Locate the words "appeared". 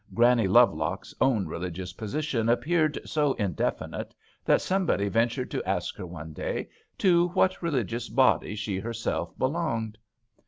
2.49-2.97